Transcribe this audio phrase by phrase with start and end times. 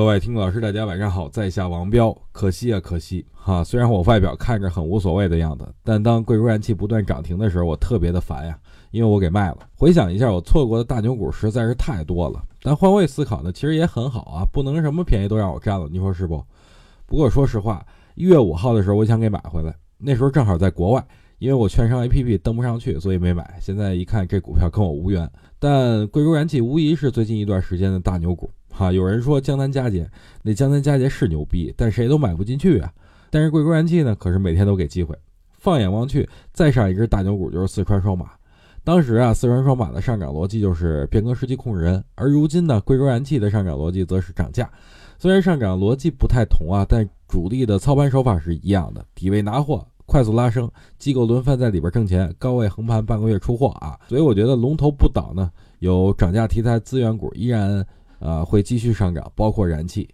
[0.00, 2.16] 各位听众老师，大家晚上好，在下王彪。
[2.32, 3.62] 可惜啊，可惜哈！
[3.62, 8.58] 虽然我外表看着很无所谓的样子，但当贵州燃气不断涨停的时候，我特别的烦呀，
[8.92, 9.58] 因为我给卖了。
[9.76, 12.42] 回想一下，我错过的大牛股实在是太多了。
[12.62, 16.42] 但换位思考呢，其实也很好啊，不能什么便宜都让我占了，你说是不？
[17.04, 21.06] 不过说实话，一月五号的时候，我想给买回来，那时候正好在国外，
[21.40, 23.58] 因为我券商 APP 登不上去，所以没买。
[23.60, 25.30] 现在一看，这股票跟我无缘。
[25.58, 28.50] 但贵州燃气无疑是最近一段时间的大牛股。
[28.80, 30.10] 哈，有人说江南嘉捷，
[30.42, 32.90] 那江南嘉捷是牛逼，但谁都买不进去啊。
[33.28, 35.14] 但是贵州燃气呢，可是每天都给机会。
[35.58, 38.30] 放眼望去，再上一只大牛股就是四川双马。
[38.82, 44.66] 当时啊，四川双马的上涨逻辑就是变更实际控制人，而如今呢，贵州燃气的上涨逻辑则是涨价。
[45.18, 54.00] 虽然上涨逻辑不太同啊，但主力的操盘手法是一样的：底位拿货，快速拉升，机构轮番在里边挣钱，高位横盘半个月出货啊。
[54.08, 57.86] 所以我觉得龙头不倒呢，有涨价题材资源股依然。
[58.20, 60.08] 呃，会继续上涨，包括燃气。